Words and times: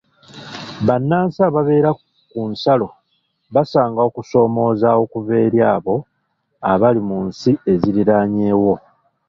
Bannansi 0.87 1.39
ababeera 1.49 1.89
ku 2.31 2.41
nsalo 2.51 2.87
basanga 3.53 3.99
okusoomooza 4.07 4.89
okuva 5.03 5.33
eri 5.45 5.59
abo 5.73 5.95
abali 6.71 7.01
mu 7.09 7.17
nsi 7.27 7.51
eziriraanyewo. 7.71 8.73